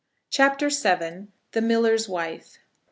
[0.31, 1.27] CHAPTER VII.
[1.51, 2.57] THE MILLER'S WIFE.